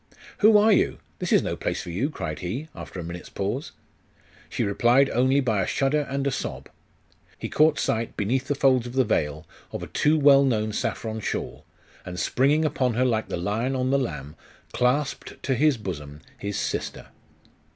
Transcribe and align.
'Who 0.39 0.57
are 0.57 0.71
you? 0.73 0.97
This 1.19 1.31
is 1.31 1.43
no 1.43 1.55
place 1.55 1.83
for 1.83 1.91
you!' 1.91 2.09
cried 2.09 2.39
he, 2.39 2.69
after 2.73 2.99
a 2.99 3.03
minute's 3.03 3.29
pause. 3.29 3.71
She 4.49 4.63
replied 4.63 5.11
only 5.11 5.41
by 5.41 5.61
a 5.61 5.67
shudder 5.67 6.07
and 6.09 6.25
a 6.25 6.31
sob.... 6.31 6.69
He 7.37 7.47
caught 7.49 7.77
sight, 7.77 8.17
beneath 8.17 8.47
the 8.47 8.55
folds 8.55 8.87
of 8.87 8.93
the 8.93 9.03
veil, 9.03 9.45
of 9.71 9.83
a 9.83 9.93
too 9.93 10.17
well 10.17 10.43
known 10.43 10.73
saffron 10.73 11.19
shawl, 11.19 11.65
and 12.03 12.19
springing 12.19 12.65
upon 12.65 12.95
her 12.95 13.05
like 13.05 13.27
the 13.29 13.37
lion 13.37 13.75
on 13.75 13.91
the 13.91 13.99
lamb, 13.99 14.35
clasped 14.73 15.35
to 15.43 15.53
his 15.53 15.77
bosom 15.77 16.21
his 16.35 16.57
sister. 16.57 17.09